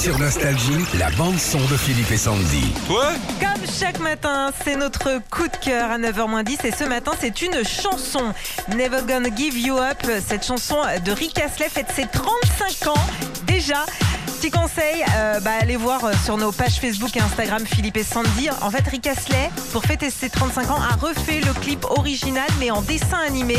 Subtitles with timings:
[0.00, 2.72] Sur Nostalgie, la bande-son de Philippe et Sandy.
[2.86, 7.42] Toi Comme chaque matin, c'est notre coup de cœur à 9h10 et ce matin, c'est
[7.42, 8.32] une chanson.
[8.74, 9.98] Never Gonna Give You Up.
[10.26, 13.06] Cette chanson de Rick Astley fête ses 35 ans
[13.46, 13.84] déjà.
[14.40, 18.48] Petit conseil, euh, bah, allez voir sur nos pages Facebook et Instagram Philippe et Sandy.
[18.62, 22.70] En fait, Rick Astley, pour fêter ses 35 ans, a refait le clip original mais
[22.70, 23.58] en dessin animé.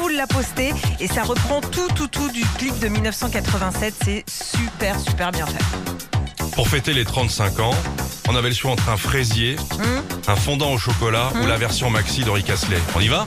[0.00, 3.94] Vous l'a posté et ça reprend tout, tout, tout du clip de 1987.
[4.04, 5.64] C'est super, super bien fait.
[6.54, 7.74] Pour fêter les 35 ans,
[8.28, 11.90] on avait le choix entre un fraisier, Hum un fondant au chocolat ou la version
[11.90, 12.78] maxi de Rick Astley.
[12.94, 13.26] On y va?